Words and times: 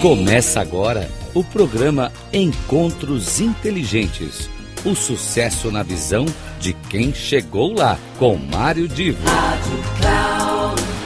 Começa 0.00 0.62
agora 0.62 1.10
o 1.34 1.44
programa 1.44 2.10
Encontros 2.32 3.38
Inteligentes. 3.38 4.48
O 4.82 4.94
sucesso 4.94 5.70
na 5.70 5.82
visão 5.82 6.24
de 6.58 6.72
quem 6.72 7.12
chegou 7.12 7.74
lá, 7.74 7.98
com 8.18 8.34
Mário 8.34 8.88
Divo. 8.88 9.22
Rádio 9.28 9.78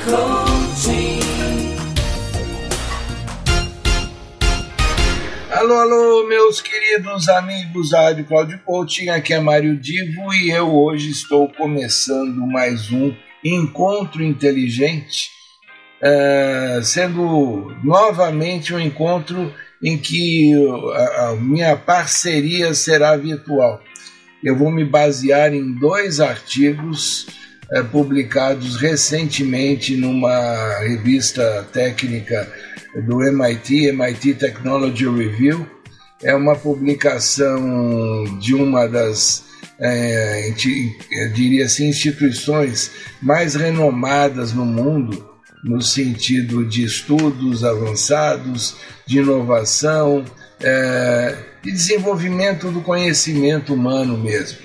Cloud 0.04 0.54
Alô, 5.50 5.74
alô, 5.74 6.28
meus 6.28 6.60
queridos 6.60 7.28
amigos 7.28 7.90
da 7.90 8.02
Rádio 8.02 8.26
Cláudio 8.26 8.60
Coaching, 8.64 9.08
aqui 9.08 9.34
é 9.34 9.40
Mário 9.40 9.76
Divo 9.76 10.32
e 10.32 10.50
eu 10.52 10.72
hoje 10.72 11.10
estou 11.10 11.48
começando 11.48 12.46
mais 12.46 12.92
um 12.92 13.12
Encontro 13.44 14.22
Inteligente, 14.22 15.30
uh, 16.04 16.82
sendo 16.82 17.74
novamente 17.82 18.74
um 18.74 18.80
encontro 18.80 19.52
em 19.82 19.96
que 19.96 20.52
a, 20.94 21.28
a 21.28 21.36
minha 21.36 21.76
parceria 21.76 22.74
será 22.74 23.16
virtual. 23.16 23.80
Eu 24.42 24.56
vou 24.56 24.70
me 24.70 24.84
basear 24.84 25.54
em 25.54 25.72
dois 25.72 26.20
artigos 26.20 27.26
uh, 27.72 27.84
publicados 27.90 28.76
recentemente 28.76 29.96
numa 29.96 30.78
revista 30.80 31.66
técnica 31.72 32.46
do 33.06 33.22
MIT, 33.22 33.86
MIT 33.88 34.34
Technology 34.34 35.08
Review. 35.08 35.66
É 36.22 36.34
uma 36.34 36.54
publicação 36.54 38.38
de 38.38 38.54
uma 38.54 38.86
das, 38.86 39.44
é, 39.78 40.54
diria 41.34 41.66
assim, 41.66 41.88
instituições 41.88 42.90
mais 43.20 43.54
renomadas 43.54 44.52
no 44.52 44.64
mundo, 44.64 45.33
no 45.64 45.80
sentido 45.80 46.64
de 46.64 46.84
estudos 46.84 47.64
avançados, 47.64 48.76
de 49.06 49.18
inovação, 49.18 50.24
é, 50.60 51.36
de 51.62 51.72
desenvolvimento 51.72 52.70
do 52.70 52.82
conhecimento 52.82 53.72
humano 53.72 54.18
mesmo. 54.18 54.58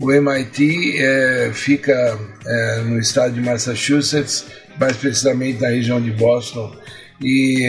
O 0.00 0.10
MIT 0.10 0.98
é, 0.98 1.50
fica 1.52 2.18
é, 2.46 2.80
no 2.80 2.98
estado 2.98 3.34
de 3.34 3.40
Massachusetts, 3.40 4.46
mais 4.80 4.96
precisamente 4.96 5.60
na 5.60 5.68
região 5.68 6.00
de 6.00 6.10
Boston, 6.10 6.74
e 7.20 7.68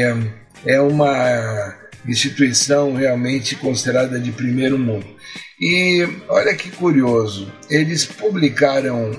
é 0.65 0.81
uma 0.81 1.75
instituição 2.07 2.95
realmente 2.95 3.55
considerada 3.55 4.19
de 4.19 4.31
primeiro 4.31 4.79
mundo. 4.79 5.05
E 5.59 6.07
olha 6.27 6.55
que 6.55 6.71
curioso, 6.71 7.51
eles 7.69 8.05
publicaram 8.05 9.11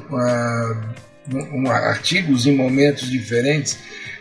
uh, 1.33 1.71
artigos 1.71 2.47
em 2.47 2.55
momentos 2.55 3.11
diferentes. 3.11 3.79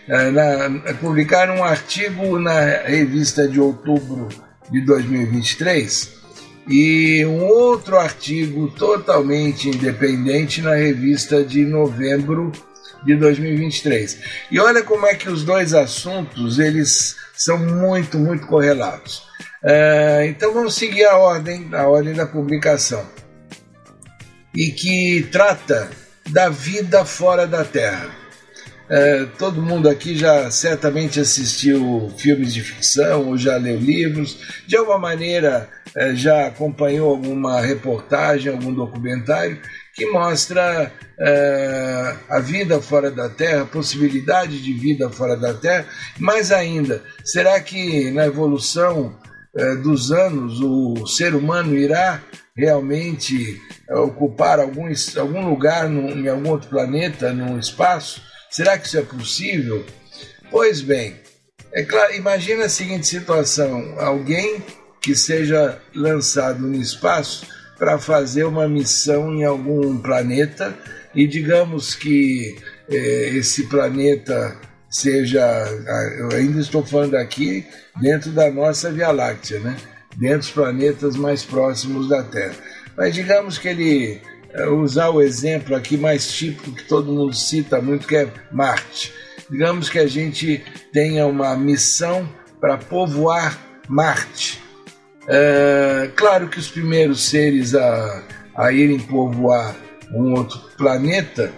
Uh, 0.08 0.32
na, 0.32 0.94
publicaram 0.96 1.58
um 1.58 1.64
artigo 1.64 2.40
na 2.40 2.60
revista 2.86 3.48
de 3.48 3.60
outubro 3.60 4.30
de 4.72 4.82
2023 4.82 6.16
e 6.68 7.26
um 7.26 7.44
outro 7.44 7.98
artigo 7.98 8.68
totalmente 8.70 9.70
independente 9.70 10.62
na 10.62 10.76
revista 10.76 11.44
de 11.44 11.64
novembro 11.64 12.52
de 13.06 13.16
2023. 13.16 14.20
E 14.52 14.60
olha 14.60 14.84
como 14.84 15.06
é 15.06 15.16
que 15.16 15.30
os 15.30 15.44
dois 15.44 15.74
assuntos 15.74 16.58
eles 16.58 17.16
são 17.36 17.58
muito, 17.58 18.18
muito 18.18 18.48
correlatos. 18.48 19.24
Uh, 19.64 20.24
então 20.28 20.54
vamos 20.54 20.76
seguir 20.76 21.06
a 21.06 21.18
ordem, 21.18 21.70
a 21.74 21.88
ordem 21.88 22.14
da 22.14 22.26
publicação. 22.26 23.06
E 24.56 24.72
que 24.72 25.28
trata 25.32 25.90
da 26.30 26.50
vida 26.50 27.06
fora 27.06 27.46
da 27.46 27.64
Terra. 27.64 28.10
Uh, 28.86 29.26
todo 29.40 29.64
mundo 29.64 29.90
aqui 29.90 30.16
já 30.16 30.52
certamente 30.52 31.20
assistiu 31.20 32.12
filmes 32.18 32.54
de 32.54 32.62
ficção 32.62 33.30
ou 33.30 33.38
já 33.38 33.58
leu 33.58 33.80
livros, 33.80 34.38
de 34.68 34.78
alguma 34.78 35.00
maneira 35.00 35.68
uh, 35.98 36.16
já 36.16 36.46
acompanhou 36.46 37.10
alguma 37.10 37.60
reportagem, 37.62 38.52
algum 38.52 38.72
documentário 38.72 39.60
que 39.96 40.06
mostra 40.08 40.92
uh, 40.92 42.20
a 42.30 42.40
vida 42.40 42.80
fora 42.82 43.10
da 43.10 43.30
Terra, 43.30 43.64
a 43.64 43.66
possibilidade 43.66 44.62
de 44.62 44.74
vida 44.74 45.10
fora 45.10 45.36
da 45.38 45.54
Terra. 45.54 45.86
Mais 46.20 46.52
ainda, 46.52 47.02
será 47.24 47.60
que 47.62 48.12
na 48.12 48.26
evolução 48.28 49.18
uh, 49.56 49.82
dos 49.82 50.12
anos 50.12 50.60
o 50.62 51.08
ser 51.08 51.34
humano 51.34 51.74
irá 51.76 52.22
realmente 52.56 53.62
uh, 53.90 54.00
ocupar 54.02 54.60
algum, 54.60 54.88
algum 55.18 55.50
lugar 55.50 55.92
em 55.92 56.28
algum 56.28 56.50
outro 56.50 56.70
planeta, 56.70 57.34
no 57.34 57.60
espaço? 57.60 58.22
Será 58.50 58.78
que 58.78 58.88
isso 58.88 58.98
é 58.98 59.02
possível? 59.02 59.86
Pois 60.50 60.82
bem, 60.82 61.16
é 61.74 61.84
claro, 61.84 62.16
imagina 62.16 62.66
a 62.66 62.70
seguinte 62.70 63.06
situação: 63.08 64.00
alguém 64.00 64.64
que 65.02 65.16
seja 65.16 65.80
lançado 65.94 66.62
no 66.62 66.76
espaço 66.76 67.48
para 67.78 68.00
fazer 68.00 68.46
uma 68.46 68.68
missão 68.68 69.34
em 69.34 69.44
algum 69.44 69.98
planeta 69.98 70.74
e 71.14 71.28
digamos 71.28 71.94
que 71.94 72.58
eh, 72.90 73.32
esse 73.36 73.68
planeta 73.68 74.58
seja, 74.90 75.42
eu 76.18 76.30
ainda 76.32 76.62
estou 76.62 76.86
falando 76.86 77.16
aqui 77.16 77.66
dentro 78.00 78.32
da 78.32 78.50
nossa 78.50 78.92
Via 78.92 79.12
Láctea, 79.12 79.60
né? 79.60 79.76
Dentro 80.16 80.40
dos 80.40 80.52
planetas 80.52 81.16
mais 81.16 81.44
próximos 81.44 82.08
da 82.08 82.24
Terra. 82.24 82.56
Mas 82.98 83.14
digamos 83.14 83.58
que 83.58 83.68
ele 83.68 84.22
eh, 84.54 84.68
usar 84.70 85.10
o 85.10 85.22
exemplo 85.22 85.76
aqui 85.76 85.98
mais 85.98 86.32
típico 86.32 86.72
que 86.72 86.86
todo 86.86 87.12
mundo 87.12 87.34
cita 87.36 87.82
muito, 87.82 88.08
que 88.08 88.16
é 88.16 88.28
Marte. 88.52 89.14
Digamos 89.50 89.90
que 89.90 90.00
a 90.00 90.08
gente 90.08 90.64
tenha 90.92 91.28
uma 91.28 91.56
missão 91.56 92.28
para 92.60 92.78
povoar 92.78 93.60
Marte. 93.88 94.62
É, 95.28 96.10
claro 96.16 96.48
que 96.48 96.60
os 96.60 96.68
primeiros 96.68 97.30
seres 97.30 97.76
a, 97.76 98.24
a 98.56 98.72
irem 98.72 99.00
povoar 99.00 99.76
um 100.12 100.34
outro 100.34 100.60
planeta 100.78 101.52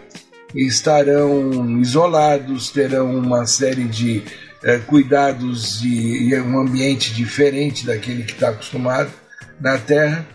estarão 0.55 1.79
isolados, 1.79 2.71
terão 2.71 3.15
uma 3.15 3.45
série 3.45 3.83
de 3.83 4.23
é, 4.63 4.77
cuidados 4.79 5.83
e, 5.83 6.29
e 6.29 6.39
um 6.39 6.59
ambiente 6.59 7.13
diferente 7.13 7.85
daquele 7.85 8.23
que 8.23 8.33
está 8.33 8.49
acostumado 8.49 9.11
na 9.59 9.77
Terra. 9.77 10.27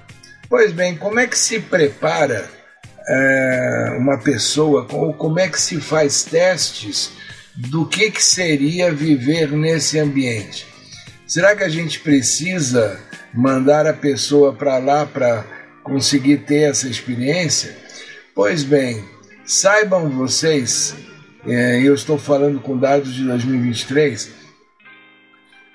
Pois 0.49 0.73
bem, 0.73 0.97
como 0.97 1.19
é 1.19 1.27
que 1.27 1.39
se 1.39 1.61
prepara 1.61 2.49
é, 3.09 3.97
uma 3.99 4.19
pessoa, 4.19 4.87
ou 4.91 5.13
como 5.15 5.39
é 5.39 5.49
que 5.49 5.61
se 5.61 5.81
faz 5.81 6.25
testes 6.25 7.13
do 7.55 7.87
que, 7.87 8.11
que 8.11 8.23
seria 8.23 8.93
viver 8.93 9.51
nesse 9.53 9.99
ambiente? 9.99 10.67
Será 11.27 11.57
que 11.57 11.65
a 11.65 11.69
gente 11.69 12.01
precisa 12.01 13.01
mandar 13.33 13.87
a 13.87 13.95
pessoa 13.95 14.53
para 14.53 14.79
lá 14.79 15.07
para 15.07 15.45
conseguir 15.83 16.39
ter 16.39 16.71
essa 16.71 16.89
experiência? 16.89 17.75
Pois 18.35 18.63
bem, 18.63 19.05
saibam 19.45 20.11
vocês, 20.11 20.95
é, 21.47 21.81
eu 21.83 21.95
estou 21.95 22.19
falando 22.19 22.61
com 22.61 22.77
dados 22.77 23.15
de 23.15 23.25
2023, 23.25 24.33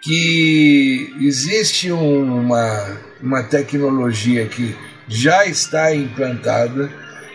que 0.01 1.13
existe 1.19 1.91
uma, 1.91 2.97
uma 3.21 3.43
tecnologia 3.43 4.45
que 4.47 4.75
já 5.07 5.45
está 5.45 5.93
implantada, 5.93 6.89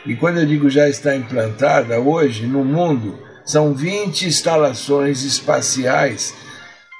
e 0.06 0.16
quando 0.16 0.40
eu 0.40 0.46
digo 0.46 0.70
já 0.70 0.88
está 0.88 1.14
implantada, 1.14 2.00
hoje 2.00 2.46
no 2.46 2.64
mundo 2.64 3.18
são 3.44 3.74
20 3.74 4.26
instalações 4.26 5.24
espaciais, 5.24 6.34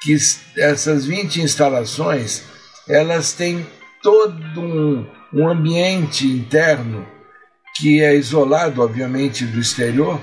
que 0.02 0.16
essas 0.56 1.06
20 1.06 1.40
instalações 1.40 2.42
elas 2.88 3.32
têm 3.32 3.64
todo 4.02 4.60
um, 4.60 5.06
um 5.32 5.48
ambiente 5.48 6.26
interno 6.26 7.06
que 7.76 8.02
é 8.02 8.14
isolado, 8.14 8.82
obviamente, 8.82 9.46
do 9.46 9.58
exterior, 9.58 10.20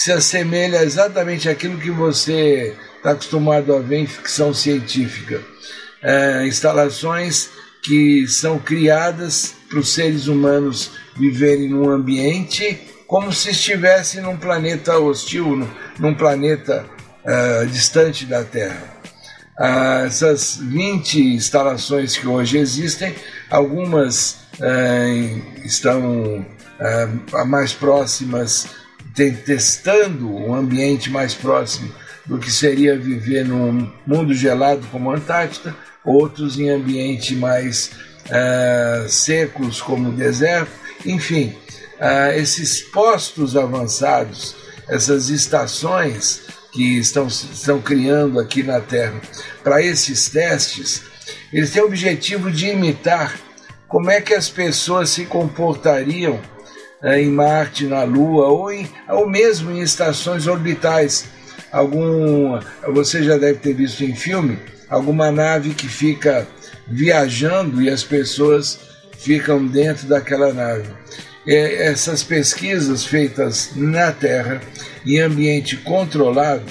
se 0.00 0.10
assemelha 0.10 0.82
exatamente 0.82 1.46
àquilo 1.46 1.76
que 1.76 1.90
você 1.90 2.74
está 2.96 3.10
acostumado 3.10 3.74
a 3.74 3.80
ver 3.80 3.98
em 3.98 4.06
ficção 4.06 4.54
científica. 4.54 5.42
É, 6.02 6.46
instalações 6.46 7.50
que 7.82 8.26
são 8.26 8.58
criadas 8.58 9.54
para 9.68 9.78
os 9.78 9.92
seres 9.92 10.26
humanos 10.26 10.92
viverem 11.18 11.68
num 11.68 11.90
ambiente 11.90 12.80
como 13.06 13.30
se 13.30 13.50
estivessem 13.50 14.22
num 14.22 14.38
planeta 14.38 14.98
hostil, 14.98 15.68
num 15.98 16.14
planeta 16.14 16.86
uh, 17.22 17.66
distante 17.66 18.24
da 18.24 18.42
Terra. 18.42 19.02
Ah, 19.58 20.04
essas 20.06 20.56
20 20.62 21.34
instalações 21.34 22.16
que 22.16 22.26
hoje 22.26 22.56
existem, 22.56 23.14
algumas 23.50 24.38
ah, 24.62 25.62
estão 25.62 26.46
ah, 27.34 27.44
mais 27.44 27.74
próximas, 27.74 28.66
testando 29.14 30.34
um 30.34 30.54
ambiente 30.54 31.10
mais 31.10 31.34
próximo 31.34 31.92
do 32.26 32.38
que 32.38 32.50
seria 32.50 32.98
viver 32.98 33.44
num 33.44 33.90
mundo 34.06 34.34
gelado 34.34 34.86
como 34.90 35.10
a 35.10 35.16
Antártida, 35.16 35.74
outros 36.04 36.58
em 36.58 36.70
ambiente 36.70 37.34
mais 37.34 37.90
secos 39.08 39.80
como 39.80 40.10
o 40.10 40.12
deserto, 40.12 40.70
enfim, 41.04 41.56
esses 42.36 42.80
postos 42.80 43.56
avançados, 43.56 44.54
essas 44.88 45.28
estações 45.28 46.42
que 46.72 46.98
estão, 46.98 47.26
estão 47.26 47.80
criando 47.80 48.38
aqui 48.38 48.62
na 48.62 48.80
Terra 48.80 49.20
para 49.64 49.82
esses 49.82 50.28
testes, 50.28 51.02
eles 51.52 51.70
têm 51.70 51.82
o 51.82 51.86
objetivo 51.86 52.50
de 52.50 52.68
imitar 52.68 53.36
como 53.88 54.08
é 54.08 54.20
que 54.20 54.34
as 54.34 54.48
pessoas 54.48 55.10
se 55.10 55.24
comportariam 55.24 56.40
em 57.02 57.30
Marte, 57.30 57.86
na 57.86 58.02
Lua, 58.04 58.48
ou, 58.48 58.72
em, 58.72 58.88
ou 59.08 59.28
mesmo 59.28 59.70
em 59.70 59.80
estações 59.80 60.46
orbitais. 60.46 61.26
Algum, 61.72 62.58
você 62.92 63.22
já 63.22 63.38
deve 63.38 63.58
ter 63.58 63.74
visto 63.74 64.04
em 64.04 64.14
filme 64.14 64.58
alguma 64.88 65.30
nave 65.30 65.70
que 65.70 65.88
fica 65.88 66.46
viajando 66.86 67.80
e 67.80 67.88
as 67.88 68.02
pessoas 68.02 68.80
ficam 69.16 69.64
dentro 69.64 70.08
daquela 70.08 70.52
nave. 70.52 70.88
Essas 71.46 72.22
pesquisas 72.22 73.04
feitas 73.04 73.70
na 73.76 74.12
Terra, 74.12 74.60
em 75.06 75.20
ambiente 75.20 75.76
controlado, 75.76 76.64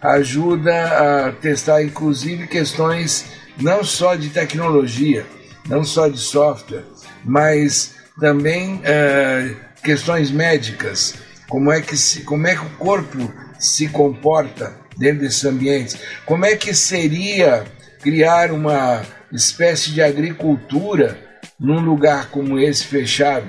ajuda 0.00 1.26
a 1.26 1.32
testar 1.32 1.82
inclusive 1.82 2.46
questões 2.46 3.26
não 3.60 3.84
só 3.84 4.14
de 4.14 4.30
tecnologia, 4.30 5.24
não 5.68 5.84
só 5.84 6.08
de 6.08 6.18
software, 6.18 6.84
mas 7.24 7.94
também 8.18 8.76
uh, 8.76 9.56
questões 9.82 10.30
médicas, 10.30 11.14
como 11.48 11.72
é 11.72 11.80
que 11.80 11.96
se, 11.96 12.22
como 12.22 12.46
é 12.46 12.54
que 12.54 12.64
o 12.64 12.70
corpo 12.70 13.32
se 13.58 13.88
comporta 13.88 14.78
dentro 14.96 15.20
desses 15.20 15.44
ambientes, 15.44 15.98
como 16.24 16.44
é 16.44 16.56
que 16.56 16.74
seria 16.74 17.64
criar 18.00 18.52
uma 18.52 19.02
espécie 19.32 19.90
de 19.90 20.02
agricultura 20.02 21.18
num 21.58 21.80
lugar 21.80 22.30
como 22.30 22.58
esse 22.58 22.84
fechado. 22.84 23.46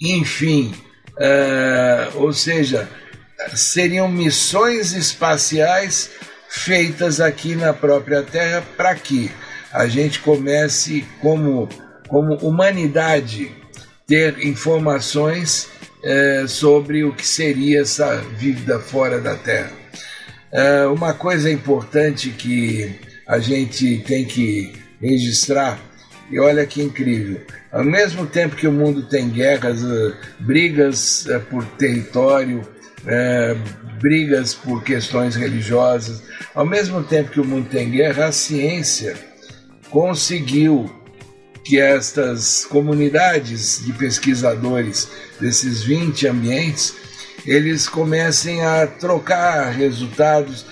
Enfim, 0.00 0.74
uh, 1.16 2.18
ou 2.18 2.32
seja, 2.32 2.88
seriam 3.54 4.08
missões 4.08 4.92
espaciais 4.92 6.10
feitas 6.48 7.20
aqui 7.20 7.54
na 7.54 7.72
própria 7.72 8.22
Terra 8.22 8.62
para 8.76 8.94
que 8.94 9.30
a 9.72 9.86
gente 9.86 10.20
comece 10.20 11.04
como, 11.20 11.68
como 12.08 12.34
humanidade 12.36 13.57
ter 14.08 14.46
informações 14.46 15.68
eh, 16.02 16.46
sobre 16.48 17.04
o 17.04 17.12
que 17.12 17.26
seria 17.26 17.82
essa 17.82 18.16
vida 18.38 18.80
fora 18.80 19.20
da 19.20 19.36
Terra. 19.36 19.70
Eh, 20.50 20.86
uma 20.86 21.12
coisa 21.12 21.50
importante 21.50 22.30
que 22.30 22.98
a 23.26 23.38
gente 23.38 24.02
tem 24.06 24.24
que 24.24 24.72
registrar, 24.98 25.78
e 26.30 26.40
olha 26.40 26.66
que 26.66 26.82
incrível, 26.82 27.42
ao 27.70 27.84
mesmo 27.84 28.26
tempo 28.26 28.56
que 28.56 28.66
o 28.66 28.72
mundo 28.72 29.02
tem 29.02 29.28
guerras, 29.28 29.84
eh, 29.84 30.14
brigas 30.40 31.26
eh, 31.28 31.38
por 31.38 31.62
território, 31.76 32.62
eh, 33.06 33.54
brigas 34.00 34.54
por 34.54 34.82
questões 34.82 35.36
religiosas, 35.36 36.22
ao 36.54 36.64
mesmo 36.64 37.04
tempo 37.04 37.30
que 37.30 37.40
o 37.40 37.44
mundo 37.44 37.68
tem 37.68 37.90
guerra, 37.90 38.28
a 38.28 38.32
ciência 38.32 39.14
conseguiu 39.90 40.97
que 41.68 41.78
estas 41.78 42.64
comunidades 42.64 43.84
de 43.84 43.92
pesquisadores 43.92 45.06
desses 45.38 45.82
20 45.82 46.26
ambientes 46.26 46.94
eles 47.46 47.86
comecem 47.86 48.64
a 48.64 48.86
trocar 48.86 49.70
resultados 49.70 50.64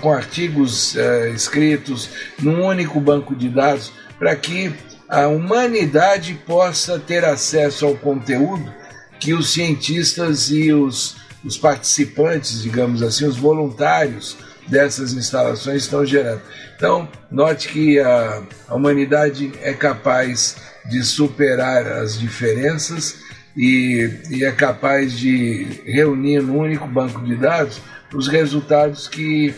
com 0.00 0.12
artigos 0.12 0.94
escritos 1.34 2.08
num 2.38 2.64
único 2.64 3.00
banco 3.00 3.34
de 3.34 3.48
dados 3.48 3.92
para 4.20 4.36
que 4.36 4.72
a 5.08 5.26
humanidade 5.26 6.40
possa 6.46 6.96
ter 7.00 7.24
acesso 7.24 7.84
ao 7.84 7.96
conteúdo 7.96 8.72
que 9.18 9.34
os 9.34 9.52
cientistas 9.52 10.48
e 10.52 10.72
os, 10.72 11.16
os 11.44 11.58
participantes, 11.58 12.62
digamos 12.62 13.02
assim, 13.02 13.24
os 13.24 13.36
voluntários 13.36 14.36
dessas 14.68 15.12
instalações 15.12 15.82
estão 15.82 16.04
gerando. 16.04 16.42
Então, 16.76 17.08
note 17.30 17.68
que 17.68 17.98
a, 17.98 18.42
a 18.68 18.74
humanidade 18.74 19.52
é 19.62 19.72
capaz 19.72 20.56
de 20.88 21.02
superar 21.04 21.86
as 21.86 22.18
diferenças 22.18 23.20
e, 23.56 24.10
e, 24.30 24.44
é 24.44 24.50
capaz 24.50 25.12
de 25.12 25.82
reunir 25.84 26.40
num 26.40 26.58
único 26.58 26.86
banco 26.86 27.22
de 27.22 27.36
dados 27.36 27.80
os 28.14 28.28
resultados 28.28 29.06
que 29.08 29.54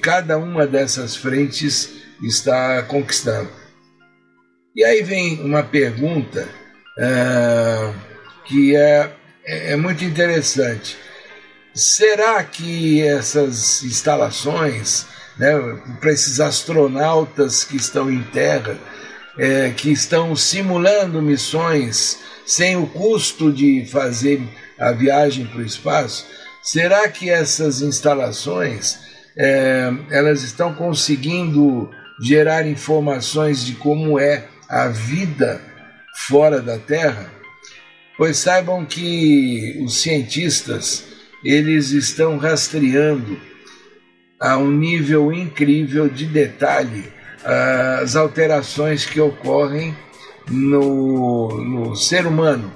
cada 0.00 0.38
uma 0.38 0.66
dessas 0.66 1.16
frentes 1.16 1.90
está 2.22 2.82
conquistando. 2.82 3.50
E 4.74 4.84
aí 4.84 5.02
vem 5.02 5.40
uma 5.40 5.62
pergunta 5.62 6.48
uh, 6.98 7.94
que 8.44 8.76
é, 8.76 9.10
é 9.44 9.76
muito 9.76 10.04
interessante. 10.04 10.96
Será 11.76 12.42
que 12.42 13.02
essas 13.02 13.82
instalações, 13.82 15.04
né, 15.36 15.52
para 16.00 16.10
esses 16.10 16.40
astronautas 16.40 17.64
que 17.64 17.76
estão 17.76 18.10
em 18.10 18.22
terra, 18.22 18.78
é, 19.38 19.68
que 19.76 19.92
estão 19.92 20.34
simulando 20.34 21.20
missões 21.20 22.18
sem 22.46 22.76
o 22.76 22.86
custo 22.86 23.52
de 23.52 23.84
fazer 23.84 24.40
a 24.78 24.90
viagem 24.92 25.44
para 25.44 25.58
o 25.58 25.66
espaço, 25.66 26.24
será 26.62 27.06
que 27.10 27.28
essas 27.28 27.82
instalações 27.82 28.98
é, 29.36 29.92
elas 30.08 30.42
estão 30.42 30.72
conseguindo 30.72 31.90
gerar 32.18 32.66
informações 32.66 33.62
de 33.62 33.74
como 33.74 34.18
é 34.18 34.48
a 34.66 34.88
vida 34.88 35.60
fora 36.26 36.62
da 36.62 36.78
Terra? 36.78 37.30
Pois 38.16 38.38
saibam 38.38 38.86
que 38.86 39.78
os 39.84 40.00
cientistas 40.00 41.15
eles 41.50 41.90
estão 41.90 42.36
rastreando 42.38 43.38
a 44.40 44.56
um 44.58 44.70
nível 44.70 45.32
incrível 45.32 46.08
de 46.08 46.26
detalhe 46.26 47.16
as 48.02 48.16
alterações 48.16 49.06
que 49.06 49.20
ocorrem 49.20 49.96
no, 50.50 51.48
no 51.62 51.96
ser 51.96 52.26
humano, 52.26 52.72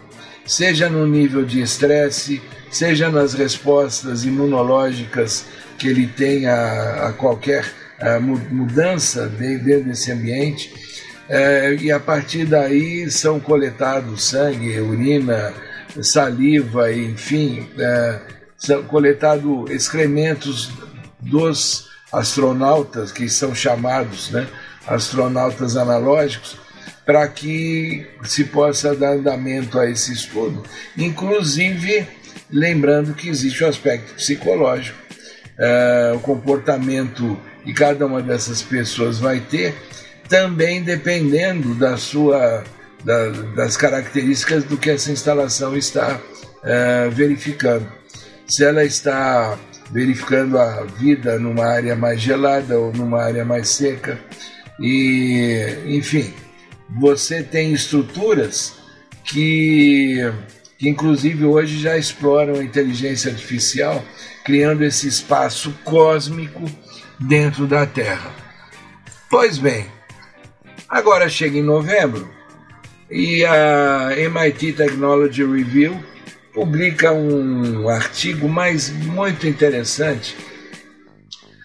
seja 0.46 0.88
no 0.88 1.06
nível 1.06 1.44
de 1.44 1.60
estresse, 1.60 2.40
seja 2.70 3.10
nas 3.10 3.34
respostas 3.34 4.24
imunológicas 4.24 5.44
que 5.76 5.88
ele 5.88 6.06
tem 6.06 6.46
a, 6.46 7.08
a 7.08 7.12
qualquer 7.12 7.64
a 8.00 8.18
mudança 8.18 9.26
dentro 9.26 9.84
desse 9.84 10.10
ambiente. 10.10 10.72
É, 11.28 11.74
e 11.74 11.92
a 11.92 12.00
partir 12.00 12.44
daí 12.44 13.10
são 13.10 13.38
coletados 13.38 14.24
sangue, 14.24 14.80
urina, 14.80 15.52
saliva, 16.02 16.92
enfim, 16.92 17.68
são 18.60 18.82
coletados 18.84 19.70
excrementos 19.70 20.70
dos 21.18 21.88
astronautas, 22.12 23.10
que 23.10 23.28
são 23.28 23.54
chamados 23.54 24.30
né, 24.30 24.46
astronautas 24.86 25.76
analógicos, 25.76 26.56
para 27.06 27.26
que 27.26 28.06
se 28.22 28.44
possa 28.44 28.94
dar 28.94 29.14
andamento 29.14 29.78
a 29.78 29.90
esse 29.90 30.12
estudo, 30.12 30.62
inclusive 30.96 32.06
lembrando 32.50 33.14
que 33.14 33.28
existe 33.28 33.64
o 33.64 33.68
aspecto 33.68 34.14
psicológico, 34.14 34.98
uh, 35.58 36.16
o 36.16 36.20
comportamento 36.20 37.38
que 37.64 37.72
cada 37.72 38.06
uma 38.06 38.22
dessas 38.22 38.62
pessoas 38.62 39.18
vai 39.18 39.40
ter, 39.40 39.74
também 40.28 40.82
dependendo 40.82 41.74
da 41.74 41.96
sua, 41.96 42.62
da, 43.04 43.30
das 43.56 43.76
características 43.76 44.64
do 44.64 44.76
que 44.76 44.90
essa 44.90 45.10
instalação 45.10 45.76
está 45.76 46.16
uh, 46.16 47.10
verificando. 47.10 47.99
Se 48.50 48.64
ela 48.64 48.84
está 48.84 49.56
verificando 49.92 50.58
a 50.58 50.82
vida 50.82 51.38
numa 51.38 51.64
área 51.66 51.94
mais 51.94 52.20
gelada 52.20 52.76
ou 52.76 52.92
numa 52.92 53.22
área 53.22 53.44
mais 53.44 53.68
seca, 53.68 54.18
e 54.80 55.76
enfim, 55.86 56.34
você 56.98 57.44
tem 57.44 57.72
estruturas 57.72 58.74
que 59.22 60.18
que 60.76 60.88
inclusive 60.88 61.44
hoje 61.44 61.78
já 61.78 61.96
exploram 61.96 62.54
a 62.54 62.64
inteligência 62.64 63.30
artificial, 63.30 64.02
criando 64.44 64.82
esse 64.82 65.06
espaço 65.06 65.72
cósmico 65.84 66.64
dentro 67.20 67.68
da 67.68 67.86
Terra. 67.86 68.34
Pois 69.30 69.58
bem, 69.58 69.86
agora 70.88 71.28
chega 71.28 71.56
em 71.56 71.62
novembro 71.62 72.28
e 73.08 73.44
a 73.44 74.12
MIT 74.18 74.72
Technology 74.72 75.44
Review 75.44 76.02
publica 76.52 77.12
um 77.12 77.88
artigo 77.88 78.48
mais 78.48 78.90
muito 78.90 79.46
interessante 79.46 80.36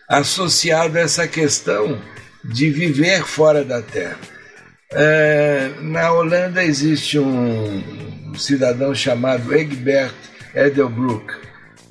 associado 0.08 0.98
a 0.98 1.02
essa 1.02 1.28
questão 1.28 2.00
de 2.44 2.70
viver 2.70 3.24
fora 3.26 3.64
da 3.64 3.82
Terra. 3.82 4.20
É, 4.92 5.72
na 5.82 6.12
Holanda 6.12 6.64
existe 6.64 7.18
um 7.18 8.34
cidadão 8.38 8.94
chamado 8.94 9.54
Egbert 9.54 10.14
Edelbrook. 10.54 11.34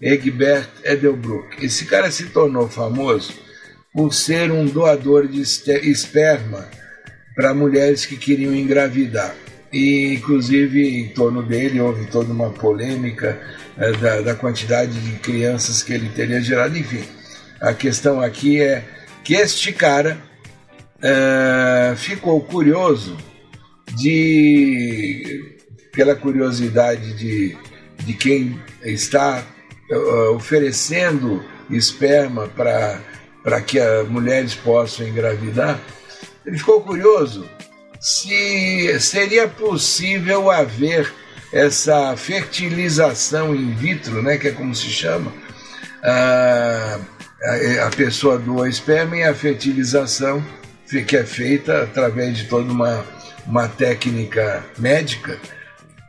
Egbert 0.00 0.68
Edelbrook. 0.84 1.64
Esse 1.64 1.86
cara 1.86 2.10
se 2.10 2.26
tornou 2.26 2.68
famoso 2.68 3.34
por 3.92 4.12
ser 4.12 4.50
um 4.50 4.64
doador 4.66 5.26
de 5.26 5.42
esperma 5.42 6.68
para 7.34 7.54
mulheres 7.54 8.06
que 8.06 8.16
queriam 8.16 8.54
engravidar. 8.54 9.34
E 9.74 10.14
inclusive 10.14 11.00
em 11.00 11.08
torno 11.08 11.42
dele 11.42 11.80
houve 11.80 12.06
toda 12.06 12.32
uma 12.32 12.50
polêmica 12.50 13.40
eh, 13.76 13.90
da, 13.92 14.20
da, 14.20 14.34
quantidade 14.36 14.92
de 15.00 15.18
crianças 15.18 15.82
que 15.82 15.92
ele 15.92 16.08
teria 16.10 16.40
gerado. 16.40 16.78
Enfim, 16.78 17.02
a 17.60 17.74
questão 17.74 18.20
aqui 18.20 18.62
é 18.62 18.84
que 19.24 19.34
este 19.34 19.72
cara 19.72 20.16
uh, 20.98 21.96
ficou 21.96 22.40
curioso 22.42 23.16
de, 23.96 25.56
pela 25.92 26.14
curiosidade 26.14 27.12
de, 27.14 27.56
de 28.04 28.12
quem 28.12 28.56
está 28.84 29.44
uh, 29.90 30.36
oferecendo 30.36 31.42
esperma 31.68 32.46
para 32.46 33.60
que 33.66 33.80
as 33.80 34.06
mulheres 34.08 34.54
possam 34.54 35.08
engravidar, 35.08 35.80
ele 36.46 36.58
ficou 36.58 36.80
curioso 36.82 37.44
se 38.04 39.00
seria 39.00 39.48
possível 39.48 40.50
haver 40.50 41.10
essa 41.50 42.14
fertilização 42.18 43.54
in 43.54 43.74
vitro, 43.74 44.22
né, 44.22 44.36
que 44.36 44.48
é 44.48 44.50
como 44.50 44.74
se 44.74 44.90
chama, 44.90 45.32
a, 46.02 46.98
a, 47.42 47.86
a 47.86 47.90
pessoa 47.96 48.38
doa 48.38 48.68
esperma 48.68 49.16
e 49.16 49.22
a 49.22 49.34
fertilização 49.34 50.44
que 51.08 51.16
é 51.16 51.24
feita 51.24 51.82
através 51.82 52.36
de 52.36 52.44
toda 52.44 52.70
uma, 52.70 53.06
uma 53.46 53.68
técnica 53.68 54.62
médica. 54.78 55.40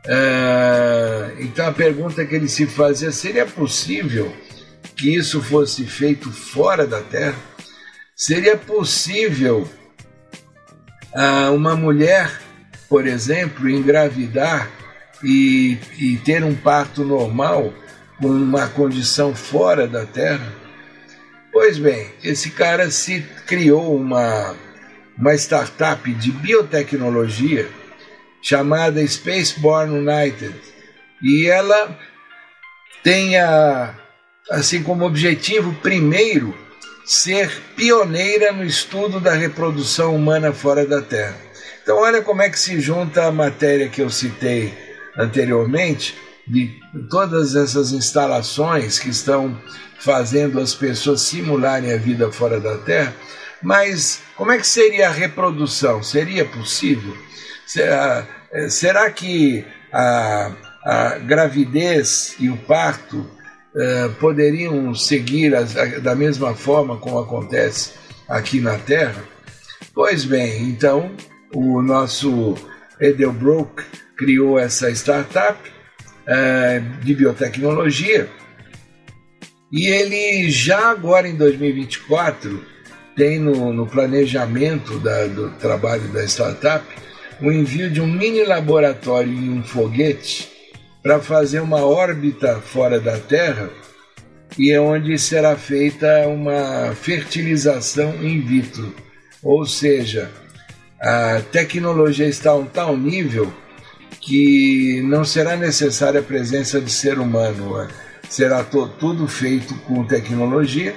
Uh, 0.04 1.40
então 1.40 1.66
a 1.66 1.72
pergunta 1.72 2.26
que 2.26 2.34
ele 2.34 2.46
se 2.46 2.66
fazia 2.66 3.10
seria 3.10 3.46
possível 3.46 4.32
que 4.94 5.16
isso 5.16 5.40
fosse 5.42 5.84
feito 5.86 6.30
fora 6.30 6.86
da 6.86 7.00
Terra? 7.00 7.38
Seria 8.14 8.56
possível 8.56 9.68
uh, 11.16 11.54
uma 11.54 11.74
mulher, 11.74 12.40
por 12.88 13.06
exemplo, 13.06 13.68
engravidar 13.68 14.70
e, 15.24 15.78
e 15.98 16.16
ter 16.18 16.44
um 16.44 16.54
parto 16.54 17.02
normal 17.02 17.72
com 18.20 18.28
uma 18.28 18.68
condição 18.68 19.34
fora 19.34 19.88
da 19.88 20.04
Terra? 20.04 20.52
Pois 21.50 21.78
bem, 21.78 22.08
esse 22.22 22.50
cara 22.50 22.90
se 22.90 23.22
criou 23.46 23.96
uma, 23.96 24.54
uma 25.18 25.34
startup 25.34 26.12
de 26.12 26.30
biotecnologia 26.30 27.66
chamada 28.42 29.04
Spaceborne 29.06 29.98
United 29.98 30.54
e 31.22 31.46
ela 31.46 31.98
tem 33.02 33.38
a, 33.38 33.94
assim 34.50 34.82
como 34.82 35.06
objetivo 35.06 35.72
primeiro 35.76 36.54
ser 37.06 37.62
pioneira 37.76 38.52
no 38.52 38.64
estudo 38.64 39.20
da 39.20 39.32
reprodução 39.32 40.14
humana 40.16 40.52
fora 40.52 40.84
da 40.84 41.00
Terra. 41.00 41.36
Então 41.82 41.98
olha 41.98 42.20
como 42.20 42.42
é 42.42 42.50
que 42.50 42.58
se 42.58 42.80
junta 42.80 43.26
a 43.26 43.32
matéria 43.32 43.88
que 43.88 44.02
eu 44.02 44.10
citei 44.10 44.74
anteriormente 45.16 46.18
de 46.46 46.80
todas 47.08 47.54
essas 47.54 47.92
instalações 47.92 48.98
que 48.98 49.08
estão 49.08 49.56
fazendo 50.00 50.60
as 50.60 50.74
pessoas 50.74 51.22
simularem 51.22 51.92
a 51.92 51.96
vida 51.96 52.30
fora 52.30 52.60
da 52.60 52.76
Terra, 52.78 53.14
mas 53.62 54.20
como 54.36 54.52
é 54.52 54.58
que 54.58 54.66
seria 54.66 55.08
a 55.08 55.12
reprodução? 55.12 56.02
Seria 56.02 56.44
possível? 56.44 57.16
Será, 57.66 58.26
será 58.68 59.10
que 59.10 59.64
a, 59.92 60.52
a 60.84 61.18
gravidez 61.18 62.36
e 62.38 62.48
o 62.48 62.56
parto 62.56 63.28
uh, 63.76 64.12
poderiam 64.14 64.94
seguir 64.94 65.54
as, 65.54 65.76
a, 65.76 65.84
da 65.98 66.14
mesma 66.14 66.54
forma 66.54 66.96
como 66.96 67.18
acontece 67.18 67.92
aqui 68.28 68.60
na 68.60 68.78
Terra? 68.78 69.22
Pois 69.94 70.24
bem, 70.24 70.62
então 70.62 71.12
o 71.54 71.82
nosso 71.82 72.54
Edelbrook 73.00 73.82
criou 74.16 74.58
essa 74.58 74.90
startup 74.90 75.58
uh, 76.26 77.04
de 77.04 77.14
biotecnologia 77.14 78.28
e 79.70 79.86
ele 79.86 80.50
já 80.50 80.90
agora 80.90 81.28
em 81.28 81.34
2024 81.34 82.64
tem 83.16 83.38
no, 83.38 83.72
no 83.72 83.86
planejamento 83.86 84.98
da, 84.98 85.26
do 85.26 85.50
trabalho 85.52 86.08
da 86.12 86.24
startup 86.24 86.84
o 87.40 87.50
envio 87.50 87.90
de 87.90 88.00
um 88.00 88.06
mini 88.06 88.44
laboratório 88.44 89.32
em 89.32 89.50
um 89.50 89.62
foguete 89.62 90.55
para 91.06 91.20
fazer 91.20 91.60
uma 91.60 91.86
órbita 91.86 92.56
fora 92.56 92.98
da 92.98 93.16
Terra 93.16 93.70
e 94.58 94.72
é 94.72 94.80
onde 94.80 95.16
será 95.16 95.54
feita 95.54 96.26
uma 96.26 96.96
fertilização 97.00 98.12
in 98.24 98.40
vitro, 98.40 98.92
ou 99.40 99.64
seja, 99.64 100.28
a 101.00 101.40
tecnologia 101.52 102.26
está 102.26 102.50
a 102.50 102.56
um 102.56 102.66
tal 102.66 102.96
nível 102.96 103.54
que 104.20 105.00
não 105.04 105.24
será 105.24 105.54
necessária 105.54 106.18
a 106.18 106.24
presença 106.24 106.80
de 106.80 106.90
ser 106.90 107.20
humano, 107.20 107.86
será 108.28 108.64
tudo 108.64 109.28
feito 109.28 109.76
com 109.82 110.04
tecnologia. 110.04 110.92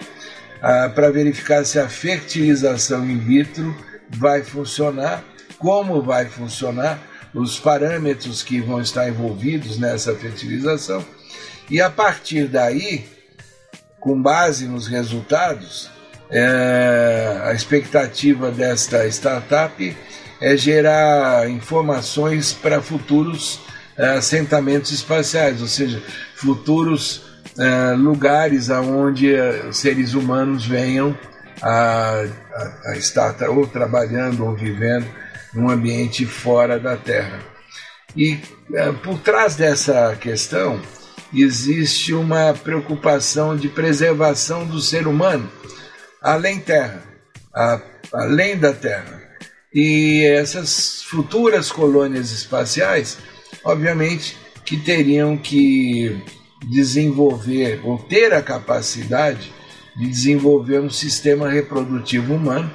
Ah, 0.60 0.90
para 0.90 1.12
verificar 1.12 1.64
se 1.64 1.78
a 1.78 1.88
fertilização 1.88 3.08
in 3.08 3.20
vitro 3.20 3.76
vai 4.10 4.42
funcionar, 4.42 5.24
como 5.60 6.02
vai 6.02 6.26
funcionar, 6.26 7.00
os 7.34 7.60
parâmetros 7.60 8.44
que 8.44 8.60
vão 8.60 8.82
estar 8.82 9.08
envolvidos 9.08 9.78
nessa 9.78 10.16
fertilização. 10.16 11.06
E 11.70 11.82
a 11.82 11.90
partir 11.90 12.48
daí, 12.48 13.06
com 14.00 14.20
base 14.20 14.68
nos 14.68 14.88
resultados, 14.88 15.90
é, 16.32 17.42
a 17.44 17.54
expectativa 17.54 18.52
desta 18.52 19.08
startup 19.08 19.98
é 20.42 20.58
gerar 20.58 21.50
informações 21.50 22.54
para 22.54 22.82
futuros 22.82 23.60
é, 23.98 24.12
assentamentos 24.12 24.92
espaciais, 24.92 25.62
ou 25.62 25.68
seja, 25.68 26.02
futuros 26.36 27.24
é, 27.58 27.94
lugares 27.96 28.70
aonde 28.70 29.36
é, 29.36 29.72
seres 29.72 30.14
humanos 30.14 30.66
venham 30.66 31.18
a, 31.62 32.24
a, 32.54 32.92
a 32.92 32.98
estar 32.98 33.36
ou 33.50 33.68
trabalhando 33.68 34.46
ou 34.46 34.56
vivendo 34.56 35.06
num 35.54 35.70
ambiente 35.70 36.26
fora 36.26 36.80
da 36.80 36.96
Terra. 36.96 37.40
E 38.16 38.40
é, 38.74 38.92
por 38.92 39.20
trás 39.20 39.56
dessa 39.56 40.16
questão 40.16 40.82
existe 41.34 42.14
uma 42.14 42.54
preocupação 42.54 43.56
de 43.56 43.70
preservação 43.70 44.66
do 44.66 44.82
ser 44.82 45.08
humano 45.08 45.50
além 46.22 46.60
Terra, 46.60 47.04
a, 47.54 47.82
além 48.14 48.58
da 48.58 48.74
Terra. 48.74 49.22
E 49.74 50.26
essas 50.26 51.04
futuras 51.04 51.72
colônias 51.72 52.32
espaciais, 52.32 53.18
obviamente, 53.64 54.36
que 54.66 54.78
teriam 54.78 55.38
que 55.38 56.22
desenvolver 56.68 57.80
ou 57.84 57.98
ter 57.98 58.34
a 58.34 58.42
capacidade 58.42 59.54
de 59.96 60.08
desenvolver 60.08 60.80
um 60.80 60.90
sistema 60.90 61.48
reprodutivo 61.50 62.34
humano 62.34 62.72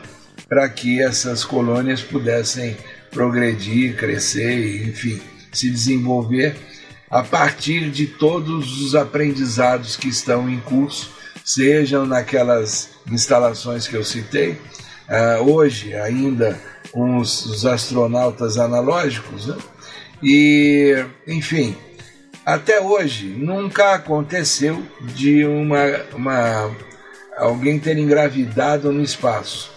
para 0.55 0.69
que 0.69 1.03
essas 1.03 1.45
colônias 1.45 2.01
pudessem 2.01 2.77
progredir, 3.11 3.97
crescer, 3.97 4.87
enfim, 4.87 5.21
se 5.53 5.69
desenvolver 5.69 6.55
a 7.11 7.25
partir 7.25 7.91
de 7.91 8.07
todos 8.07 8.81
os 8.81 8.95
aprendizados 8.95 9.97
que 9.97 10.09
estão 10.09 10.49
em 10.49 10.61
curso, 10.61 11.11
sejam 11.45 12.07
naquelas 12.07 12.91
instalações 13.11 13.89
que 13.89 13.97
eu 13.97 14.05
citei, 14.05 14.53
uh, 15.09 15.43
hoje 15.43 15.93
ainda 15.97 16.57
com 16.93 17.17
os, 17.17 17.47
os 17.47 17.67
astronautas 17.67 18.57
analógicos, 18.57 19.49
né? 19.49 19.57
e 20.23 21.05
enfim, 21.27 21.77
até 22.47 22.81
hoje 22.81 23.27
nunca 23.27 23.95
aconteceu 23.95 24.81
de 25.01 25.45
uma, 25.45 25.83
uma 26.15 26.71
alguém 27.37 27.77
ter 27.81 27.99
engravidado 27.99 28.93
no 28.93 29.03
espaço. 29.03 29.74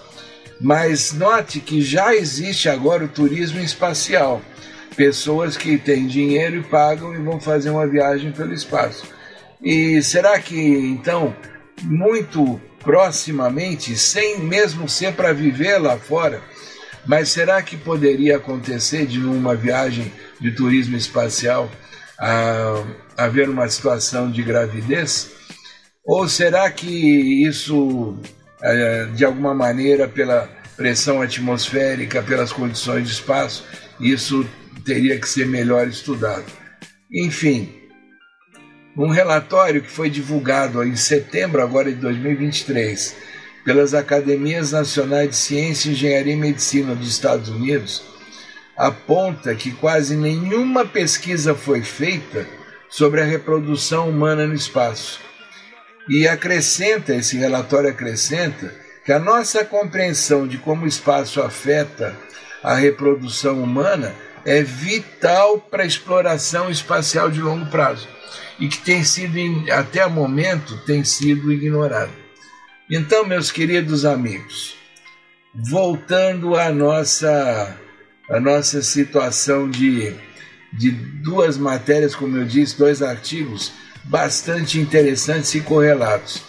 Mas 0.60 1.14
note 1.14 1.60
que 1.60 1.82
já 1.82 2.16
existe 2.16 2.68
agora 2.68 3.06
o 3.06 3.10
turismo 3.10 3.60
espacial. 3.60 4.42
Pessoas 4.96 5.56
que 5.56 5.78
têm 5.78 6.08
dinheiro 6.08 6.58
e 6.58 6.64
pagam 6.64 7.14
e 7.14 7.18
vão 7.18 7.40
fazer 7.40 7.70
uma 7.70 7.86
viagem 7.86 8.32
pelo 8.32 8.54
espaço. 8.54 9.06
E 9.62 10.02
será 10.02 10.40
que 10.40 10.60
então, 10.60 11.36
muito 11.84 12.60
proximamente, 12.80 13.98
sem 13.98 14.40
mesmo 14.40 14.88
ser 14.88 15.14
para 15.14 15.34
viver 15.34 15.78
lá 15.78 15.98
fora, 15.98 16.42
mas 17.06 17.30
será 17.30 17.62
que 17.62 17.78
poderia 17.78 18.38
acontecer 18.38 19.06
de 19.06 19.20
uma 19.20 19.56
viagem 19.56 20.12
de 20.40 20.52
turismo 20.52 20.96
espacial 20.98 21.70
a, 22.20 22.84
haver 23.16 23.50
uma 23.50 23.68
situação 23.70 24.32
de 24.32 24.42
gravidez? 24.44 25.32
Ou 26.06 26.28
será 26.28 26.72
que 26.72 27.46
isso 27.46 28.18
de 29.14 29.24
alguma 29.24 29.54
maneira, 29.54 30.08
pela 30.08 30.50
pressão 30.76 31.22
atmosférica, 31.22 32.22
pelas 32.22 32.52
condições 32.52 33.06
de 33.06 33.14
espaço, 33.14 33.66
isso 34.00 34.48
teria 34.86 35.20
que 35.20 35.28
ser 35.28 35.46
melhor 35.46 35.88
estudado. 35.88 36.46
Enfim, 37.12 37.74
um 38.96 39.10
relatório 39.10 39.82
que 39.82 39.92
foi 39.92 40.10
divulgado 40.10 40.84
em 40.84 40.96
setembro 40.96 41.62
agora 41.62 41.92
de 41.92 42.00
2023 42.00 43.16
pelas 43.64 43.94
Academias 43.94 44.72
Nacionais 44.72 45.30
de 45.30 45.36
Ciência, 45.36 45.92
Engenharia 45.92 46.34
e 46.34 46.38
Medicina 46.38 46.96
dos 46.96 47.10
Estados 47.10 47.50
Unidos 47.50 48.04
aponta 48.78 49.56
que 49.56 49.72
quase 49.72 50.16
nenhuma 50.16 50.86
pesquisa 50.86 51.56
foi 51.56 51.82
feita 51.82 52.48
sobre 52.90 53.22
a 53.22 53.26
reprodução 53.26 54.08
humana 54.08 54.46
no 54.46 54.54
espaço. 54.54 55.20
E 56.10 56.28
acrescenta, 56.28 57.16
esse 57.16 57.38
relatório 57.38 57.90
acrescenta, 57.90 58.74
que 59.06 59.12
a 59.12 59.20
nossa 59.20 59.64
compreensão 59.64 60.48
de 60.48 60.58
como 60.58 60.86
o 60.86 60.88
espaço 60.88 61.42
afeta 61.42 62.16
a 62.64 62.76
reprodução 62.76 63.62
humana 63.62 64.14
é 64.46 64.62
vital 64.64 65.60
para 65.60 65.84
a 65.84 65.86
exploração 65.86 66.70
espacial 66.70 67.30
de 67.30 67.42
longo 67.42 67.66
prazo 67.68 68.08
e 68.60 68.68
que 68.68 68.78
tem 68.80 69.04
sido, 69.04 69.38
até 69.72 70.06
o 70.06 70.10
momento, 70.10 70.78
tem 70.86 71.04
sido 71.04 71.52
ignorado. 71.52 72.12
Então, 72.90 73.26
meus 73.26 73.52
queridos 73.52 74.06
amigos, 74.06 74.76
voltando 75.54 76.56
à 76.56 76.72
nossa, 76.72 77.78
à 78.30 78.40
nossa 78.40 78.82
situação 78.82 79.70
de, 79.70 80.14
de 80.74 80.92
duas 80.92 81.58
matérias, 81.58 82.16
como 82.16 82.38
eu 82.38 82.46
disse, 82.46 82.78
dois 82.78 83.02
artigos 83.02 83.74
bastante 84.08 84.80
interessantes 84.80 85.54
e 85.56 85.62
correlatos. 85.62 86.42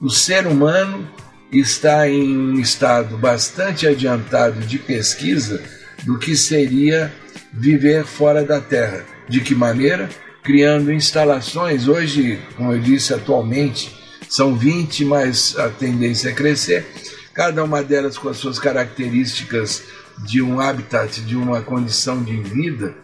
O 0.00 0.10
ser 0.10 0.46
humano 0.46 1.08
está 1.50 2.08
em 2.08 2.36
um 2.36 2.60
estado 2.60 3.16
bastante 3.16 3.86
adiantado 3.86 4.60
de 4.60 4.78
pesquisa 4.78 5.62
do 6.04 6.18
que 6.18 6.36
seria 6.36 7.12
viver 7.52 8.04
fora 8.04 8.44
da 8.44 8.60
Terra. 8.60 9.04
De 9.28 9.40
que 9.40 9.54
maneira? 9.54 10.08
Criando 10.42 10.92
instalações, 10.92 11.88
hoje, 11.88 12.38
como 12.56 12.72
eu 12.72 12.80
disse 12.80 13.14
atualmente, 13.14 13.96
são 14.28 14.54
20, 14.54 15.04
mas 15.06 15.56
a 15.58 15.70
tendência 15.70 16.28
é 16.28 16.32
crescer, 16.32 16.86
cada 17.32 17.64
uma 17.64 17.82
delas 17.82 18.18
com 18.18 18.28
as 18.28 18.36
suas 18.36 18.58
características 18.58 19.84
de 20.26 20.42
um 20.42 20.60
habitat, 20.60 21.22
de 21.22 21.34
uma 21.34 21.62
condição 21.62 22.22
de 22.22 22.36
vida, 22.36 22.94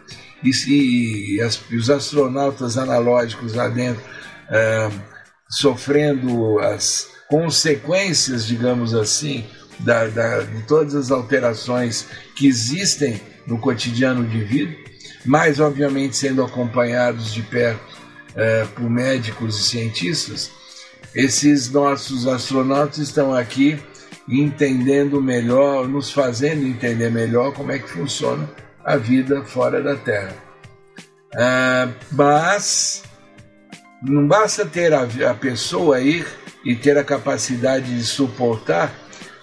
e, 0.43 1.35
e, 1.35 1.41
as, 1.41 1.61
os 1.71 1.89
astronautas 1.89 2.77
analógicos 2.77 3.53
lá 3.53 3.67
dentro 3.67 4.01
uh, 4.01 5.01
sofrendo 5.49 6.59
as 6.59 7.09
consequências, 7.29 8.45
digamos 8.45 8.93
assim, 8.93 9.45
da, 9.79 10.07
da, 10.07 10.41
de 10.41 10.63
todas 10.63 10.95
as 10.95 11.11
alterações 11.11 12.07
que 12.35 12.47
existem 12.47 13.21
no 13.45 13.57
cotidiano 13.57 14.27
de 14.27 14.43
vida, 14.43 14.75
mas 15.25 15.59
obviamente 15.59 16.15
sendo 16.15 16.43
acompanhados 16.43 17.33
de 17.33 17.41
perto 17.43 17.81
uh, 18.31 18.67
por 18.69 18.89
médicos 18.89 19.59
e 19.59 19.63
cientistas, 19.63 20.51
esses 21.13 21.69
nossos 21.69 22.27
astronautas 22.27 22.99
estão 22.99 23.33
aqui 23.33 23.77
entendendo 24.27 25.21
melhor, 25.21 25.87
nos 25.87 26.11
fazendo 26.11 26.65
entender 26.65 27.09
melhor 27.09 27.53
como 27.53 27.71
é 27.71 27.79
que 27.79 27.89
funciona 27.89 28.49
a 28.83 28.97
vida 28.97 29.43
fora 29.43 29.81
da 29.81 29.95
Terra. 29.95 30.35
Uh, 31.33 31.93
mas 32.11 33.03
não 34.01 34.27
basta 34.27 34.65
ter 34.65 34.93
a, 34.93 35.07
a 35.29 35.33
pessoa 35.33 36.01
ir 36.01 36.27
e 36.65 36.75
ter 36.75 36.97
a 36.97 37.03
capacidade 37.03 37.95
de 37.95 38.03
suportar 38.03 38.93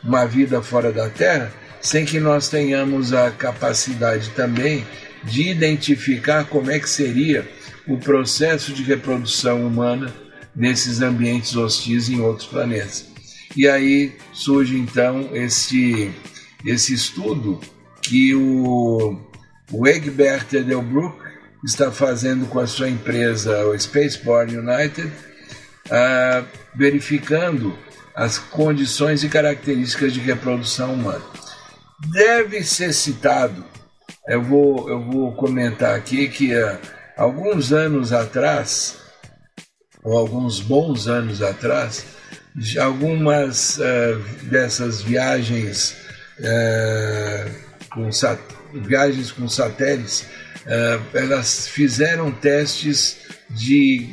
uma 0.03 0.27
vida 0.27 0.63
fora 0.63 0.93
da 0.93 1.09
Terra, 1.09 1.53
sem 1.81 2.05
que 2.05 2.21
nós 2.21 2.49
tenhamos 2.49 3.13
a 3.13 3.31
capacidade 3.31 4.31
também 4.31 4.87
de 5.25 5.49
identificar 5.49 6.45
como 6.45 6.71
é 6.71 6.79
que 6.79 6.89
seria 6.89 7.49
o 7.87 7.97
processo 7.97 8.73
de 8.73 8.83
reprodução 8.83 9.67
humana 9.67 10.13
nesses 10.55 11.01
ambientes 11.01 11.57
hostis 11.57 12.09
em 12.09 12.21
outros 12.21 12.47
planetas. 12.47 13.07
E 13.57 13.67
aí 13.67 14.17
surge 14.33 14.77
então 14.77 15.31
esse, 15.33 16.13
esse 16.65 16.95
estudo 16.95 17.61
que 18.03 18.35
o, 18.35 19.19
o 19.71 19.87
Egbert 19.87 20.53
Edelbrook 20.53 21.19
está 21.65 21.91
fazendo 21.91 22.47
com 22.47 22.61
a 22.61 22.67
sua 22.67 22.89
empresa, 22.89 23.67
o 23.67 23.79
Spaceborne 23.79 24.57
United, 24.57 25.09
uh, 25.87 26.47
verificando 26.75 27.77
as 28.15 28.39
condições 28.39 29.23
e 29.23 29.29
características 29.29 30.13
de 30.13 30.21
reprodução 30.21 30.95
humana. 30.95 31.25
Deve 32.13 32.63
ser 32.63 32.93
citado, 32.95 33.65
eu 34.27 34.43
vou, 34.43 34.89
eu 34.89 35.03
vou 35.05 35.33
comentar 35.33 35.95
aqui 35.95 36.29
que 36.29 36.55
uh, 36.55 36.79
alguns 37.17 37.73
anos 37.73 38.13
atrás, 38.13 38.97
ou 40.03 40.17
alguns 40.17 40.61
bons 40.61 41.09
anos 41.09 41.43
atrás, 41.43 42.07
algumas 42.81 43.79
uh, 43.79 44.19
dessas 44.45 45.03
viagens, 45.03 45.97
com 47.91 48.13
viagens 48.73 49.31
com 49.31 49.49
satélites, 49.49 50.23
uh, 50.23 51.17
elas 51.17 51.69
fizeram 51.69 52.31
testes 52.31 53.19
de 53.51 54.11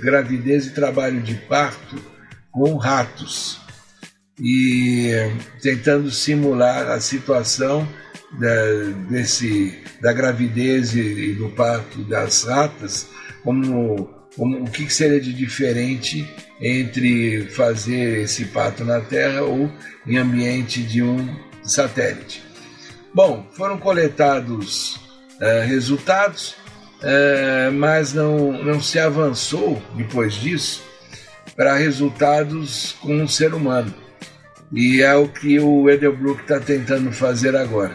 gravidez 0.00 0.66
e 0.66 0.70
trabalho 0.70 1.20
de 1.20 1.34
parto 1.34 2.02
com 2.50 2.76
ratos 2.76 3.60
e 4.40 5.10
tentando 5.60 6.10
simular 6.10 6.90
a 6.90 7.00
situação 7.00 7.86
da, 8.38 8.64
desse, 9.10 9.78
da 10.00 10.12
gravidez 10.12 10.94
e 10.94 11.34
do 11.34 11.50
parto 11.50 12.02
das 12.04 12.44
ratas 12.44 13.08
como, 13.42 14.08
como 14.36 14.64
o 14.64 14.70
que 14.70 14.92
seria 14.92 15.20
de 15.20 15.32
diferente 15.32 16.28
entre 16.60 17.46
fazer 17.48 18.22
esse 18.22 18.46
pato 18.46 18.84
na 18.84 19.00
Terra 19.00 19.42
ou 19.42 19.70
em 20.06 20.16
ambiente 20.16 20.82
de 20.82 21.02
um 21.02 21.36
satélite. 21.62 22.51
Bom, 23.14 23.46
foram 23.52 23.76
coletados 23.76 24.96
uh, 25.36 25.66
resultados, 25.66 26.54
uh, 27.02 27.70
mas 27.72 28.14
não, 28.14 28.52
não 28.64 28.80
se 28.80 28.98
avançou 28.98 29.82
depois 29.94 30.34
disso 30.34 30.82
para 31.54 31.76
resultados 31.76 32.96
com 33.02 33.14
um 33.14 33.28
ser 33.28 33.52
humano. 33.52 33.92
E 34.72 35.02
é 35.02 35.14
o 35.14 35.28
que 35.28 35.60
o 35.60 35.90
Edelbrook 35.90 36.40
está 36.40 36.58
tentando 36.58 37.12
fazer 37.12 37.54
agora. 37.54 37.94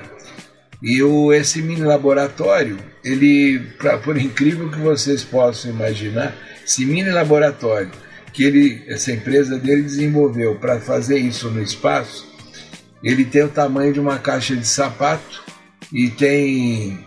E 0.84 1.02
o, 1.02 1.34
esse 1.34 1.64
mini 1.64 1.82
laboratório, 1.82 2.78
ele, 3.04 3.60
pra, 3.80 3.98
por 3.98 4.16
incrível 4.16 4.70
que 4.70 4.78
vocês 4.78 5.24
possam 5.24 5.72
imaginar, 5.72 6.36
esse 6.64 6.86
mini 6.86 7.10
laboratório 7.10 7.90
que 8.32 8.44
ele, 8.44 8.84
essa 8.88 9.12
empresa 9.12 9.58
dele 9.58 9.82
desenvolveu 9.82 10.56
para 10.60 10.80
fazer 10.80 11.18
isso 11.18 11.50
no 11.50 11.64
espaço, 11.64 12.37
ele 13.04 13.26
tem 13.26 13.44
o 13.44 13.50
tamanho 13.50 13.94
de 13.94 14.00
uma 14.00 14.18
caixa 14.18 14.56
de 14.56 14.68
sapato 14.68 15.44
e 15.92 16.10
tem 16.10 17.06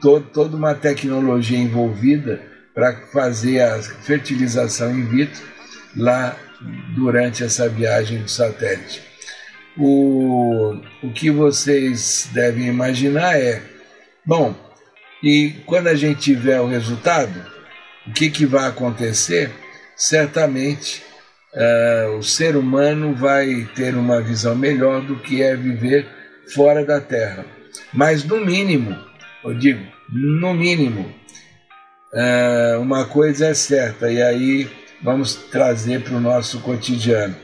todo, 0.00 0.26
toda 0.26 0.56
uma 0.56 0.74
tecnologia 0.74 1.58
envolvida 1.58 2.42
para 2.74 2.94
fazer 3.12 3.60
a 3.60 3.82
fertilização 3.82 4.96
in 4.96 5.06
vitro 5.06 5.42
lá 5.96 6.36
durante 6.94 7.42
essa 7.42 7.68
viagem 7.68 8.22
do 8.22 8.30
satélite. 8.30 9.02
O, 9.76 10.76
o 11.02 11.12
que 11.12 11.30
vocês 11.30 12.28
devem 12.32 12.66
imaginar 12.66 13.40
é, 13.40 13.62
bom, 14.26 14.54
e 15.22 15.54
quando 15.66 15.88
a 15.88 15.94
gente 15.94 16.20
tiver 16.20 16.60
o 16.60 16.66
resultado, 16.66 17.44
o 18.06 18.12
que, 18.12 18.30
que 18.30 18.44
vai 18.44 18.68
acontecer? 18.68 19.50
certamente 20.00 21.02
uh, 21.54 22.16
o 22.16 22.22
ser 22.22 22.56
humano 22.56 23.14
vai 23.14 23.68
ter 23.74 23.94
uma 23.94 24.20
visão 24.20 24.54
melhor 24.54 25.00
do 25.02 25.16
que 25.16 25.42
é 25.42 25.56
viver 25.56 26.06
fora 26.54 26.84
da 26.84 27.00
Terra. 27.00 27.44
Mas, 27.92 28.24
no 28.24 28.44
mínimo, 28.44 28.96
eu 29.44 29.54
digo, 29.54 29.84
no 30.12 30.54
mínimo, 30.54 31.12
uh, 32.12 32.80
uma 32.80 33.04
coisa 33.06 33.46
é 33.46 33.54
certa, 33.54 34.10
e 34.10 34.22
aí 34.22 34.70
vamos 35.02 35.34
trazer 35.34 36.02
para 36.02 36.16
o 36.16 36.20
nosso 36.20 36.60
cotidiano. 36.60 37.36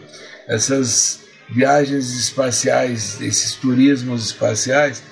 Essas 0.49 1.25
viagens 1.49 2.12
espaciais, 2.19 3.21
esses 3.21 3.55
turismos 3.55 4.27
espaciais, 4.27 5.03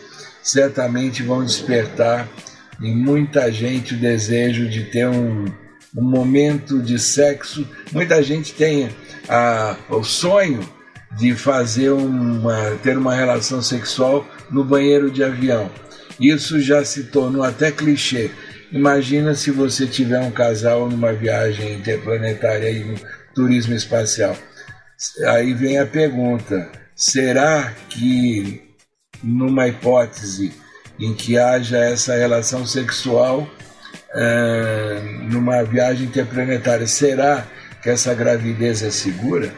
certamente 0.42 1.22
vão 1.22 1.44
despertar 1.44 2.28
em 2.82 2.94
muita 2.94 3.50
gente 3.50 3.94
o 3.94 3.98
desejo 3.98 4.68
de 4.68 4.84
ter 4.84 5.06
um 5.06 5.46
um 5.94 6.02
momento 6.02 6.82
de 6.82 6.98
sexo. 6.98 7.66
Muita 7.92 8.22
gente 8.22 8.52
tem 8.54 8.90
a, 9.28 9.76
o 9.88 10.02
sonho 10.02 10.60
de 11.16 11.34
fazer 11.34 11.90
uma, 11.90 12.76
ter 12.82 12.98
uma 12.98 13.14
relação 13.14 13.62
sexual 13.62 14.26
no 14.50 14.64
banheiro 14.64 15.10
de 15.10 15.22
avião. 15.22 15.70
Isso 16.18 16.60
já 16.60 16.84
se 16.84 17.04
tornou 17.04 17.42
até 17.42 17.70
clichê. 17.70 18.30
Imagina 18.72 19.34
se 19.34 19.50
você 19.50 19.86
tiver 19.86 20.20
um 20.20 20.30
casal 20.30 20.88
numa 20.88 21.12
viagem 21.12 21.74
interplanetária 21.74 22.70
e 22.70 22.84
no 22.84 22.98
turismo 23.34 23.74
espacial. 23.74 24.36
Aí 25.26 25.54
vem 25.54 25.78
a 25.78 25.86
pergunta: 25.86 26.70
será 26.96 27.72
que 27.88 28.62
numa 29.22 29.68
hipótese 29.68 30.52
em 30.98 31.14
que 31.14 31.38
haja 31.38 31.78
essa 31.78 32.14
relação 32.14 32.66
sexual 32.66 33.48
é, 34.14 35.00
numa 35.30 35.62
viagem 35.62 36.06
interplanetária, 36.06 36.86
será 36.86 37.46
que 37.82 37.90
essa 37.90 38.14
gravidez 38.14 38.82
é 38.82 38.90
segura? 38.90 39.52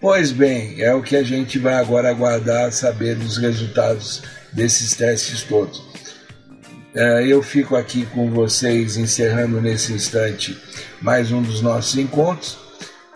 Pois 0.00 0.32
bem, 0.32 0.80
é 0.80 0.94
o 0.94 1.02
que 1.02 1.16
a 1.16 1.22
gente 1.22 1.58
vai 1.58 1.74
agora 1.74 2.08
aguardar 2.08 2.72
saber 2.72 3.16
dos 3.16 3.36
resultados 3.36 4.22
desses 4.52 4.94
testes 4.94 5.42
todos. 5.42 5.82
É, 6.94 7.26
eu 7.26 7.42
fico 7.42 7.76
aqui 7.76 8.06
com 8.06 8.30
vocês 8.30 8.96
encerrando 8.96 9.60
nesse 9.60 9.92
instante 9.92 10.60
mais 11.00 11.30
um 11.30 11.40
dos 11.42 11.60
nossos 11.60 11.96
encontros. 11.96 12.58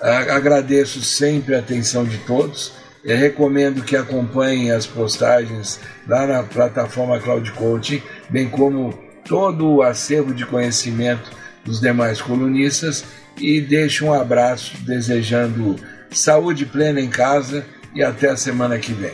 Agradeço 0.01 1.03
sempre 1.03 1.55
a 1.55 1.61
atenção 1.61 2.05
de 2.05 2.19
todos. 2.19 2.73
Eu 3.03 3.17
recomendo 3.17 3.83
que 3.83 3.97
acompanhem 3.97 4.71
as 4.71 4.87
postagens 4.87 5.81
lá 6.07 6.27
na 6.27 6.43
plataforma 6.43 7.19
Cloud 7.19 7.51
Coaching, 7.53 8.03
bem 8.29 8.49
como 8.49 8.97
todo 9.25 9.69
o 9.69 9.83
acervo 9.83 10.35
de 10.35 10.45
conhecimento 10.47 11.31
dos 11.65 11.81
demais 11.81 12.21
colunistas 12.21 13.05
e 13.39 13.61
deixo 13.61 14.07
um 14.07 14.13
abraço 14.13 14.77
desejando 14.83 15.77
saúde 16.11 16.67
plena 16.67 17.01
em 17.01 17.09
casa 17.09 17.67
e 17.95 18.03
até 18.03 18.31
a 18.31 18.37
semana 18.37 18.79
que 18.79 18.93
vem. 18.93 19.13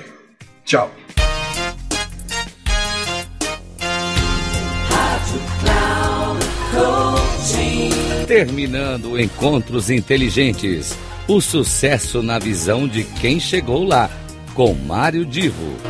Tchau. 0.65 0.91
Terminando 8.27 9.19
Encontros 9.19 9.91
Inteligentes. 9.91 10.97
O 11.27 11.41
sucesso 11.41 12.23
na 12.23 12.39
visão 12.39 12.87
de 12.87 13.05
quem 13.05 13.41
chegou 13.41 13.85
lá, 13.85 14.11
com 14.55 14.73
Mário 14.75 15.25
Divo. 15.25 15.90